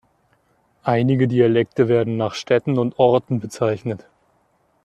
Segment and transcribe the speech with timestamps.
[0.81, 4.07] Einige Dialekte werden nach Städten und Orten bezeichnet.